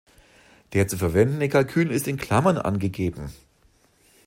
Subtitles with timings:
[0.73, 3.29] Der zu verwendende Kalkül ist in Klammern angegeben.